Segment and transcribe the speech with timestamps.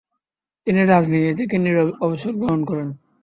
[0.67, 2.89] তিনি রাজনীতি থেকে নীরবে অবসর গ্রহণ করেন।